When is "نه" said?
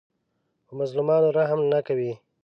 1.71-1.79